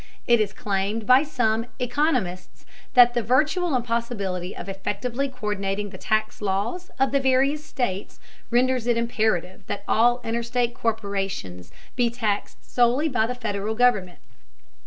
It 0.25 0.39
is 0.41 0.51
claimed 0.51 1.05
by 1.05 1.21
some 1.21 1.67
economists 1.77 2.65
that 2.95 3.13
the 3.13 3.21
virtual 3.21 3.75
impossibility 3.75 4.55
of 4.57 4.67
effectively 4.67 5.29
co÷rdinating 5.29 5.91
the 5.91 5.99
tax 5.99 6.41
laws 6.41 6.89
of 6.99 7.11
the 7.11 7.19
various 7.19 7.63
states 7.63 8.19
renders 8.49 8.87
it 8.87 8.97
imperative 8.97 9.61
that 9.67 9.83
all 9.87 10.19
interstate 10.23 10.73
corporations 10.73 11.71
be 11.95 12.09
taxed 12.09 12.65
solely 12.67 13.09
by 13.09 13.27
the 13.27 13.35
Federal 13.35 13.75
government. 13.75 14.17